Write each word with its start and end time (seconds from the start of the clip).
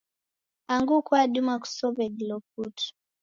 Angu 0.73 0.95
kwadima 1.07 1.53
kusow'e 1.61 2.05
dilo 2.15 2.37
putu. 2.49 2.87